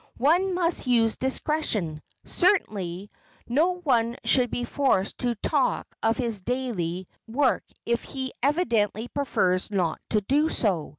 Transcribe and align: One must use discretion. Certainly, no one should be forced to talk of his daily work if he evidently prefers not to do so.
One 0.17 0.55
must 0.55 0.87
use 0.87 1.15
discretion. 1.15 2.01
Certainly, 2.25 3.11
no 3.47 3.75
one 3.81 4.15
should 4.23 4.49
be 4.49 4.63
forced 4.63 5.19
to 5.19 5.35
talk 5.35 5.85
of 6.01 6.17
his 6.17 6.41
daily 6.41 7.07
work 7.27 7.63
if 7.85 8.01
he 8.03 8.33
evidently 8.41 9.09
prefers 9.09 9.69
not 9.69 9.99
to 10.09 10.21
do 10.21 10.49
so. 10.49 10.89